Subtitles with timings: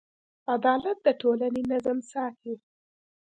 [0.53, 2.53] عدالت د ټولنې نظم ساتي.